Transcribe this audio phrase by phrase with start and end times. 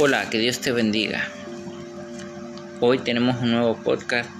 [0.00, 1.26] Hola, que Dios te bendiga.
[2.78, 4.30] Hoy tenemos un nuevo podcast.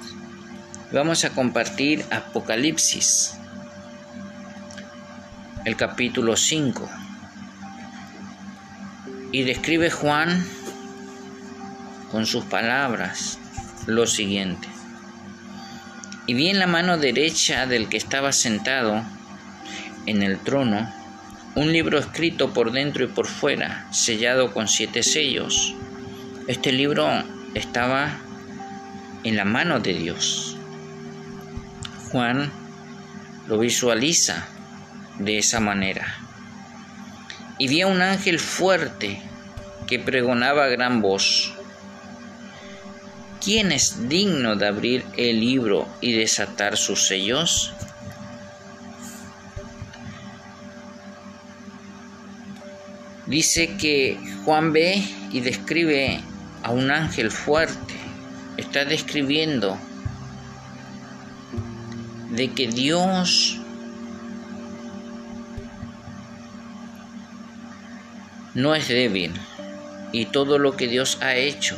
[0.92, 3.34] Vamos a compartir Apocalipsis,
[5.64, 6.89] el capítulo 5.
[9.32, 10.46] Y describe Juan
[12.12, 13.40] con sus palabras
[13.88, 14.68] lo siguiente.
[16.29, 19.02] Y vi en la mano derecha del que estaba sentado
[20.06, 20.88] en el trono
[21.58, 25.75] un libro escrito por dentro y por fuera, sellado con siete sellos.
[26.46, 27.08] Este libro
[27.53, 28.17] estaba
[29.25, 30.57] en la mano de Dios.
[32.12, 32.53] Juan
[33.48, 34.47] lo visualiza
[35.19, 36.06] de esa manera.
[37.59, 39.20] Y vi a un ángel fuerte
[39.89, 41.55] que pregonaba a gran voz.
[43.42, 47.72] ¿Quién es digno de abrir el libro y desatar sus sellos?
[53.28, 56.19] Dice que Juan ve y describe
[56.62, 57.95] a un ángel fuerte.
[58.57, 59.79] Está describiendo
[62.31, 63.61] de que Dios
[68.55, 69.35] no es débil
[70.11, 71.77] y todo lo que Dios ha hecho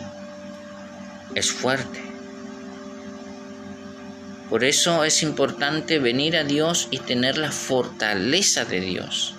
[1.35, 2.01] es fuerte.
[4.48, 9.35] Por eso es importante venir a Dios y tener la fortaleza de Dios.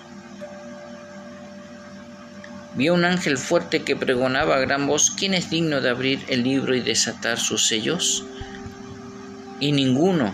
[2.74, 6.42] Vio un ángel fuerte que pregonaba a gran voz, ¿quién es digno de abrir el
[6.42, 8.24] libro y desatar sus sellos?
[9.60, 10.32] Y ninguno,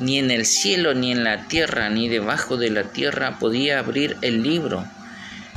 [0.00, 4.16] ni en el cielo, ni en la tierra, ni debajo de la tierra, podía abrir
[4.22, 4.84] el libro,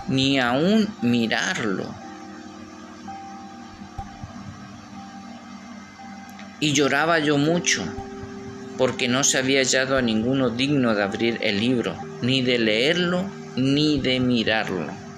[0.08, 1.96] ni aún mirarlo.
[6.60, 7.84] Y lloraba yo mucho,
[8.78, 13.26] porque no se había hallado a ninguno digno de abrir el libro, ni de leerlo,
[13.56, 15.09] ni de mirarlo.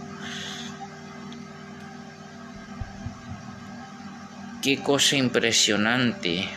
[4.61, 6.47] Qué cosa impresionante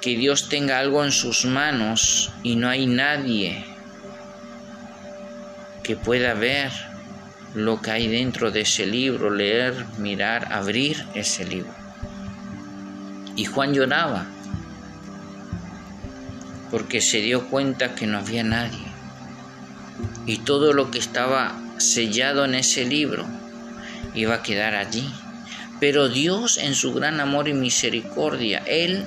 [0.00, 3.64] que Dios tenga algo en sus manos y no hay nadie
[5.82, 6.72] que pueda ver
[7.54, 11.74] lo que hay dentro de ese libro, leer, mirar, abrir ese libro.
[13.36, 14.26] Y Juan lloraba
[16.70, 18.86] porque se dio cuenta que no había nadie.
[20.26, 23.26] Y todo lo que estaba sellado en ese libro
[24.14, 25.12] iba a quedar allí.
[25.84, 29.04] Pero Dios en su gran amor y misericordia, Él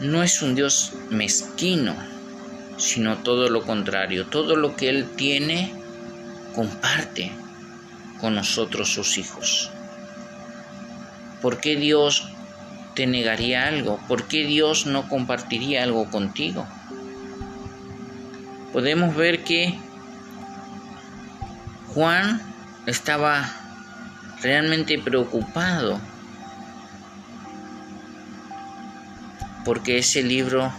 [0.00, 1.94] no es un Dios mezquino,
[2.76, 4.26] sino todo lo contrario.
[4.26, 5.72] Todo lo que Él tiene,
[6.56, 7.30] comparte
[8.20, 9.70] con nosotros sus hijos.
[11.40, 12.26] ¿Por qué Dios
[12.96, 14.00] te negaría algo?
[14.08, 16.66] ¿Por qué Dios no compartiría algo contigo?
[18.72, 19.78] Podemos ver que
[21.94, 22.42] Juan
[22.86, 23.61] estaba
[24.42, 26.00] realmente preocupado
[29.64, 30.72] porque ese libro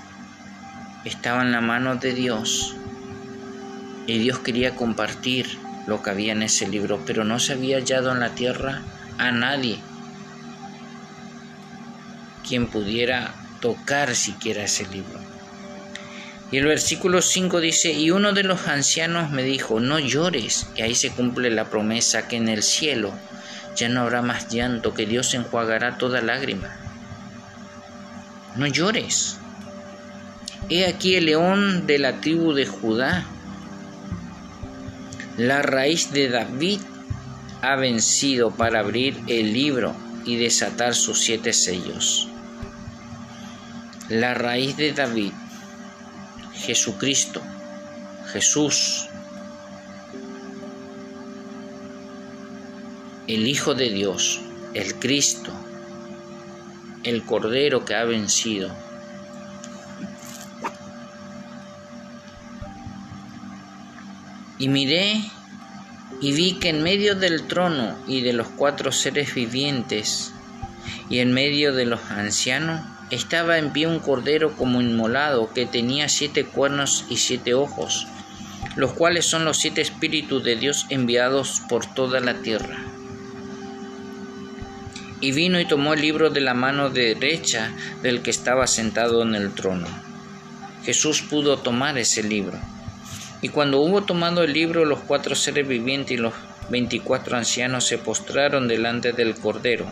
[1.05, 2.75] estaba en la mano de Dios
[4.05, 5.57] y Dios quería compartir
[5.87, 8.81] lo que había en ese libro, pero no se había hallado en la tierra
[9.17, 9.79] a nadie
[12.47, 15.19] quien pudiera tocar siquiera ese libro.
[16.51, 20.81] Y el versículo 5 dice, y uno de los ancianos me dijo, no llores, y
[20.81, 23.13] ahí se cumple la promesa que en el cielo
[23.75, 26.69] ya no habrá más llanto, que Dios enjuagará toda lágrima.
[28.55, 29.37] No llores.
[30.69, 33.25] He aquí el león de la tribu de Judá.
[35.37, 36.79] La raíz de David
[37.61, 39.95] ha vencido para abrir el libro
[40.25, 42.27] y desatar sus siete sellos.
[44.09, 45.31] La raíz de David,
[46.53, 47.41] Jesucristo,
[48.31, 49.09] Jesús,
[53.25, 54.41] el Hijo de Dios,
[54.73, 55.53] el Cristo,
[57.03, 58.69] el Cordero que ha vencido.
[64.59, 65.21] Y miré
[66.19, 70.33] y vi que en medio del trono y de los cuatro seres vivientes
[71.09, 76.09] y en medio de los ancianos estaba en pie un cordero como inmolado que tenía
[76.09, 78.05] siete cuernos y siete ojos,
[78.75, 82.92] los cuales son los siete espíritus de Dios enviados por toda la tierra
[85.23, 87.71] y vino y tomó el libro de la mano derecha
[88.01, 89.87] del que estaba sentado en el trono.
[90.83, 92.59] Jesús pudo tomar ese libro.
[93.41, 96.33] Y cuando hubo tomado el libro, los cuatro seres vivientes y los
[96.67, 99.85] veinticuatro ancianos se postraron delante del Cordero.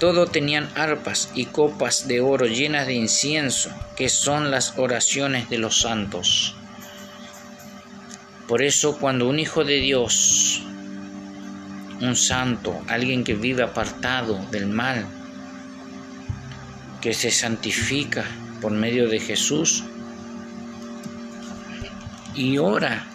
[0.00, 5.58] Todos tenían arpas y copas de oro llenas de incienso, que son las oraciones de
[5.58, 6.56] los santos.
[8.48, 10.62] Por eso cuando un hijo de Dios
[12.02, 15.06] un santo, alguien que vive apartado del mal,
[17.00, 18.24] que se santifica
[18.60, 19.84] por medio de Jesús
[22.34, 23.06] y ora.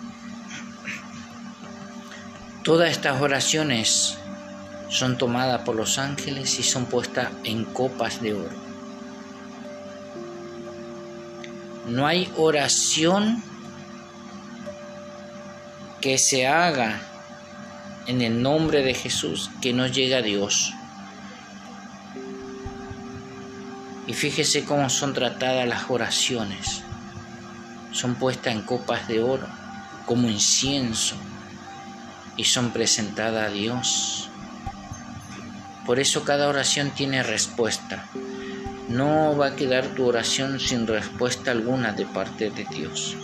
[2.63, 4.17] Todas estas oraciones
[4.89, 8.67] son tomadas por los ángeles y son puestas en copas de oro.
[11.87, 13.43] No hay oración
[16.01, 17.01] que se haga
[18.07, 20.73] en el nombre de Jesús que no llegue a Dios.
[24.07, 26.83] Y fíjese cómo son tratadas las oraciones.
[27.91, 29.47] Son puestas en copas de oro
[30.05, 31.15] como incienso
[32.37, 34.29] y son presentadas a Dios.
[35.85, 38.05] Por eso cada oración tiene respuesta.
[38.87, 43.17] No va a quedar tu oración sin respuesta alguna de parte de Dios.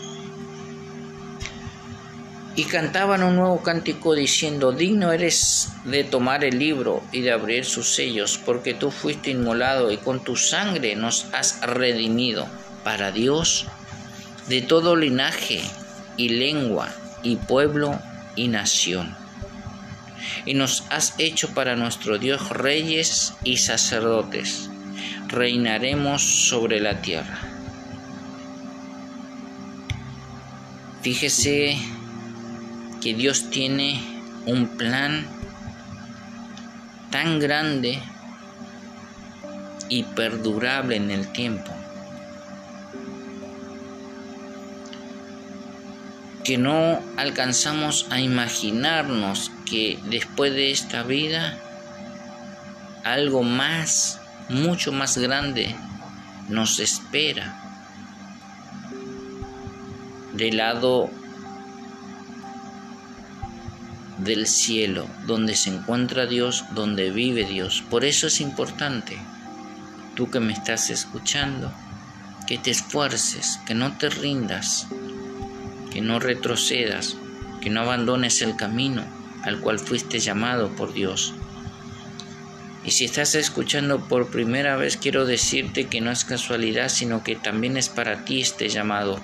[2.56, 7.66] Y cantaban un nuevo cántico diciendo, digno eres de tomar el libro y de abrir
[7.66, 12.48] sus sellos, porque tú fuiste inmolado y con tu sangre nos has redimido
[12.84, 13.66] para Dios
[14.48, 15.62] de todo linaje
[16.18, 16.90] y lengua
[17.24, 18.00] y pueblo
[18.36, 19.16] y nación.
[20.46, 24.70] Y nos has hecho para nuestro Dios reyes y sacerdotes.
[25.28, 27.40] Reinaremos sobre la tierra.
[31.02, 31.78] Fíjese
[33.04, 34.02] que Dios tiene
[34.46, 35.28] un plan
[37.12, 38.02] tan grande
[39.90, 41.74] y perdurable en el tiempo
[46.44, 51.58] que no alcanzamos a imaginarnos que después de esta vida
[53.04, 54.20] algo más,
[54.50, 55.76] mucho más grande
[56.50, 57.60] nos espera.
[60.34, 61.10] Del lado
[64.18, 67.84] del cielo, donde se encuentra Dios, donde vive Dios.
[67.90, 69.18] Por eso es importante,
[70.16, 71.72] tú que me estás escuchando,
[72.48, 74.88] que te esfuerces, que no te rindas,
[75.92, 77.16] que no retrocedas,
[77.62, 79.04] que no abandones el camino
[79.44, 81.34] al cual fuiste llamado por Dios.
[82.86, 87.36] Y si estás escuchando por primera vez, quiero decirte que no es casualidad, sino que
[87.36, 89.22] también es para ti este llamado.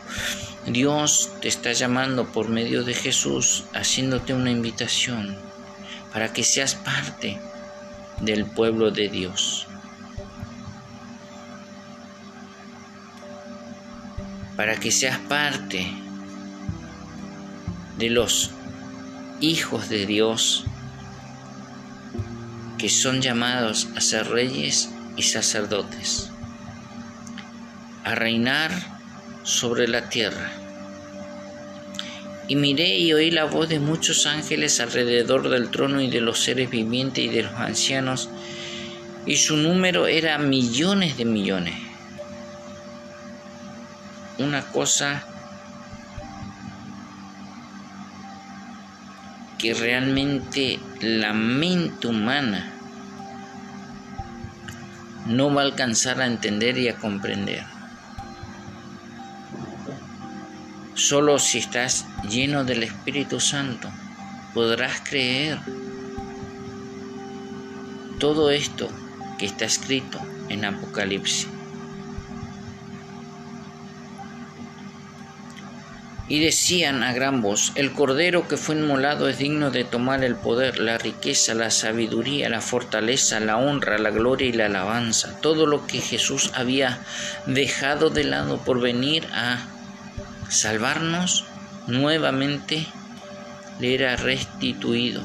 [0.66, 5.38] Dios te está llamando por medio de Jesús, haciéndote una invitación
[6.14, 7.40] para que seas parte
[8.22, 9.68] del pueblo de Dios.
[14.56, 15.88] Para que seas parte
[17.98, 18.52] de los
[19.42, 20.66] hijos de Dios
[22.80, 26.30] que son llamados a ser reyes y sacerdotes,
[28.06, 28.72] a reinar
[29.44, 30.50] sobre la tierra.
[32.48, 36.40] Y miré y oí la voz de muchos ángeles alrededor del trono y de los
[36.40, 38.30] seres vivientes y de los ancianos,
[39.26, 41.76] y su número era millones de millones.
[44.38, 45.28] Una cosa
[49.60, 52.72] que realmente la mente humana
[55.28, 57.64] no va a alcanzar a entender y a comprender.
[60.96, 63.92] Solo si estás lleno del Espíritu Santo
[64.54, 65.60] podrás creer
[68.18, 68.90] todo esto
[69.38, 71.48] que está escrito en Apocalipsis.
[76.30, 80.36] Y decían a gran voz, el Cordero que fue inmolado es digno de tomar el
[80.36, 85.42] poder, la riqueza, la sabiduría, la fortaleza, la honra, la gloria y la alabanza.
[85.42, 87.00] Todo lo que Jesús había
[87.48, 89.66] dejado de lado por venir a
[90.50, 91.46] salvarnos,
[91.88, 92.86] nuevamente
[93.80, 95.24] le era restituido.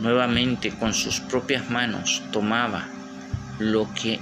[0.00, 2.88] Nuevamente con sus propias manos tomaba
[3.58, 4.20] lo que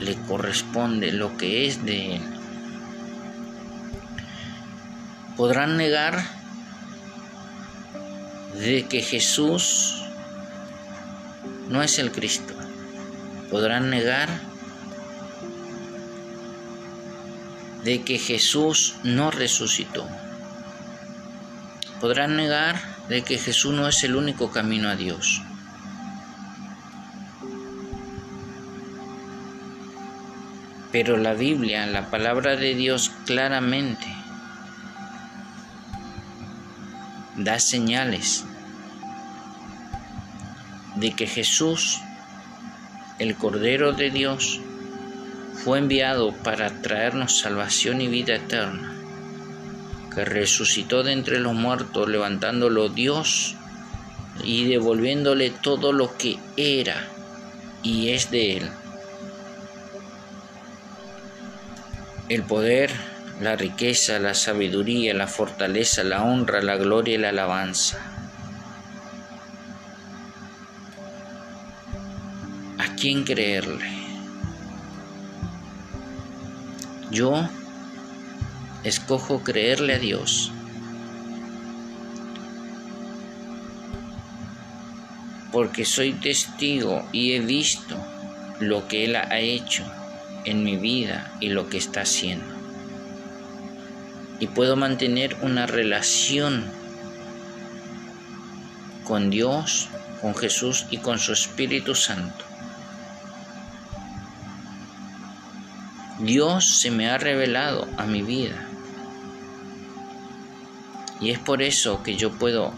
[0.00, 2.33] le corresponde, lo que es de él.
[5.36, 6.24] Podrán negar
[8.54, 10.04] de que Jesús
[11.68, 12.54] no es el Cristo.
[13.50, 14.28] Podrán negar
[17.82, 20.06] de que Jesús no resucitó.
[22.00, 25.42] Podrán negar de que Jesús no es el único camino a Dios.
[30.92, 34.23] Pero la Biblia, la palabra de Dios claramente
[37.36, 38.44] da señales
[40.96, 42.00] de que Jesús,
[43.18, 44.60] el Cordero de Dios,
[45.64, 48.92] fue enviado para traernos salvación y vida eterna,
[50.14, 53.56] que resucitó de entre los muertos, levantándolo Dios
[54.42, 57.08] y devolviéndole todo lo que era
[57.82, 58.70] y es de Él.
[62.28, 62.90] El poder,
[63.40, 67.98] la riqueza, la sabiduría, la fortaleza, la honra, la gloria y la alabanza.
[72.78, 73.90] ¿A quién creerle?
[77.10, 77.48] Yo
[78.84, 80.52] escojo creerle a Dios.
[85.50, 87.96] Porque soy testigo y he visto
[88.60, 89.84] lo que Él ha hecho
[90.44, 92.63] en mi vida y lo que está haciendo.
[94.40, 96.64] Y puedo mantener una relación
[99.04, 99.88] con Dios,
[100.20, 102.44] con Jesús y con su Espíritu Santo.
[106.18, 108.66] Dios se me ha revelado a mi vida.
[111.20, 112.72] Y es por eso que yo puedo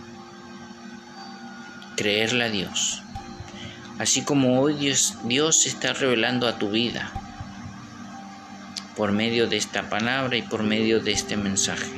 [1.97, 3.03] creerle a Dios.
[3.99, 7.11] Así como hoy Dios, Dios se está revelando a tu vida
[8.97, 11.93] por medio de esta palabra y por medio de este mensaje.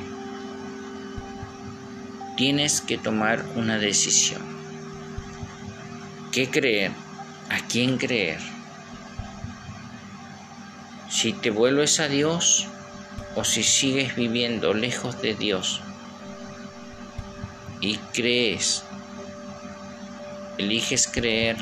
[2.35, 4.41] Tienes que tomar una decisión.
[6.33, 6.91] ¿Qué creer?
[7.49, 8.39] ¿A quién creer?
[11.09, 12.67] Si te vuelves a Dios
[13.35, 15.81] o si sigues viviendo lejos de Dios
[17.81, 18.83] y crees,
[20.57, 21.57] eliges creer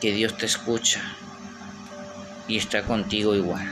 [0.00, 1.16] que Dios te escucha
[2.48, 3.66] y está contigo igual.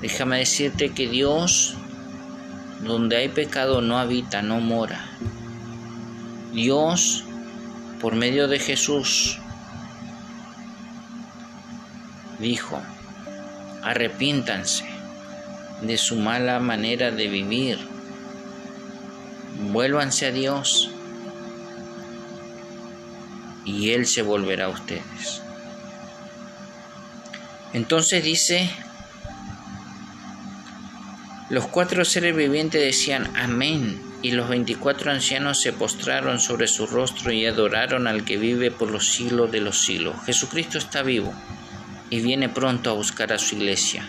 [0.00, 1.74] Déjame decirte que Dios,
[2.82, 5.04] donde hay pecado, no habita, no mora.
[6.52, 7.24] Dios,
[8.00, 9.38] por medio de Jesús,
[12.38, 12.80] dijo,
[13.82, 14.84] arrepiéntanse
[15.82, 17.78] de su mala manera de vivir,
[19.72, 20.90] vuélvanse a Dios
[23.64, 25.45] y Él se volverá a ustedes.
[27.76, 28.70] Entonces dice,
[31.50, 37.32] los cuatro seres vivientes decían amén, y los veinticuatro ancianos se postraron sobre su rostro
[37.32, 40.16] y adoraron al que vive por los siglos de los siglos.
[40.24, 41.34] Jesucristo está vivo
[42.08, 44.08] y viene pronto a buscar a su iglesia.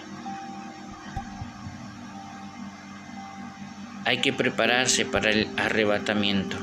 [4.06, 6.56] Hay que prepararse para el arrebatamiento.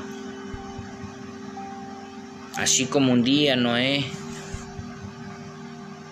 [2.55, 4.03] Así como un día Noé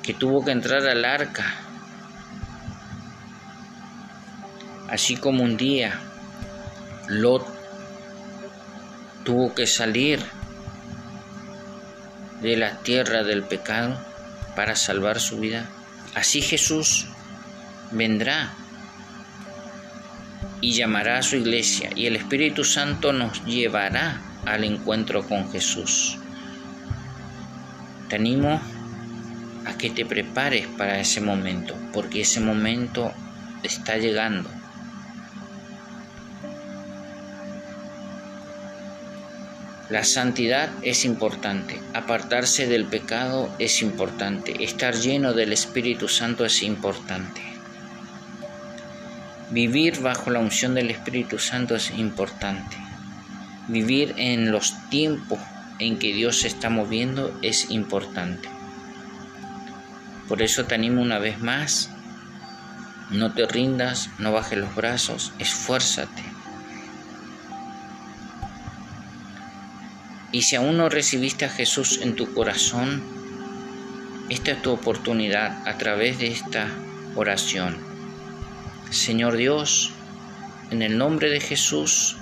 [0.04, 1.46] que tuvo que entrar al arca.
[4.90, 6.00] Así como un día
[7.08, 7.48] Lot
[9.24, 10.20] tuvo que salir
[12.42, 13.98] de la tierra del pecado
[14.56, 15.70] para salvar su vida.
[16.14, 17.08] Así Jesús
[17.92, 18.54] vendrá
[20.62, 26.18] y llamará a su iglesia y el Espíritu Santo nos llevará al encuentro con Jesús.
[28.10, 28.62] Te animo
[29.66, 33.12] a que te prepares para ese momento, porque ese momento
[33.64, 34.50] está llegando.
[39.90, 46.64] La santidad es importante, apartarse del pecado es importante, estar lleno del Espíritu Santo es
[46.64, 47.42] importante.
[49.52, 52.76] Vivir bajo la unción del Espíritu Santo es importante.
[53.68, 55.38] Vivir en los tiempos
[55.78, 58.50] en que Dios se está moviendo es importante.
[60.28, 61.90] Por eso te animo una vez más,
[63.10, 66.24] no te rindas, no bajes los brazos, esfuérzate.
[70.32, 73.04] Y si aún no recibiste a Jesús en tu corazón,
[74.30, 76.68] esta es tu oportunidad a través de esta
[77.16, 77.78] oración.
[78.90, 79.92] Señor Dios,
[80.72, 82.16] en el nombre de Jesús,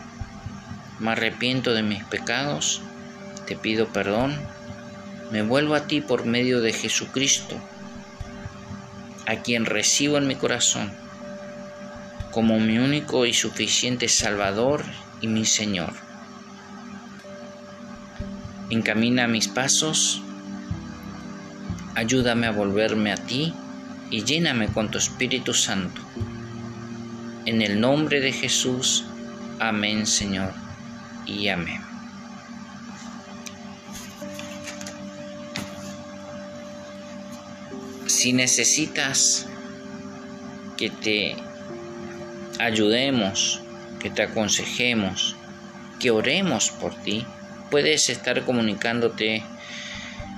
[0.99, 2.81] me arrepiento de mis pecados,
[3.45, 4.37] te pido perdón,
[5.31, 7.61] me vuelvo a ti por medio de Jesucristo
[9.25, 10.91] a quien recibo en mi corazón
[12.31, 14.83] como mi único y suficiente Salvador
[15.19, 15.93] y mi Señor.
[18.69, 20.21] Encamina mis pasos,
[21.95, 23.53] ayúdame a volverme a ti
[24.09, 26.01] y lléname con tu Espíritu Santo.
[27.45, 29.05] En el nombre de Jesús,
[29.59, 30.53] amén Señor
[31.25, 31.90] y amén.
[38.21, 39.47] Si necesitas
[40.77, 41.35] que te
[42.59, 43.63] ayudemos,
[43.99, 45.35] que te aconsejemos,
[45.99, 47.25] que oremos por ti,
[47.71, 49.41] puedes estar comunicándote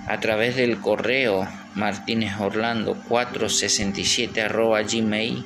[0.07, 4.47] a través del correo martinezorlando 467
[4.89, 5.43] gmail.com.ar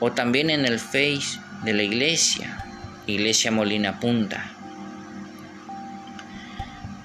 [0.00, 2.62] o también en el Face de la iglesia,
[3.06, 4.59] Iglesia Molina Punta.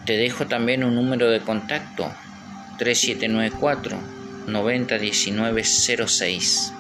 [0.06, 2.14] Te dejo también un número de contacto
[2.78, 3.98] 3794
[4.46, 6.74] 901906.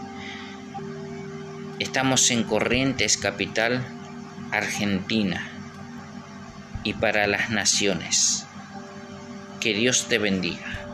[1.80, 3.84] Estamos en Corrientes Capital,
[4.52, 5.50] Argentina
[6.84, 8.46] y para las naciones.
[9.60, 10.85] Que Dios te bendiga.